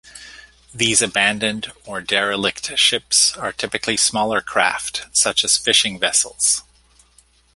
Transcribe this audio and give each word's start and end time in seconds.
These 0.73 1.03
abandoned, 1.03 1.71
or 1.85 2.01
derelict 2.01 2.75
ships 2.79 3.37
are 3.37 3.53
typically 3.53 3.97
smaller 3.97 4.41
craft, 4.41 5.05
such 5.13 5.43
as 5.43 5.59
fishing 5.59 5.99
vessels. 5.99 6.63